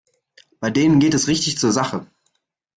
Bei 0.59 0.71
denen 0.71 0.99
geht 0.99 1.13
es 1.13 1.27
richtig 1.27 1.59
zur 1.59 1.71
Sache. 1.71 2.07